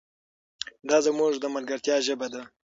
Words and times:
دا 0.89 0.97
زموږ 1.05 1.33
د 1.39 1.45
ملګرتیا 1.55 1.95
ژبه 2.07 2.27
ده. 2.33 2.41